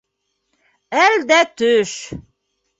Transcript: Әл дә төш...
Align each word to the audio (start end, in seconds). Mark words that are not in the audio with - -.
Әл 1.03 1.27
дә 1.33 1.39
төш... 1.63 1.95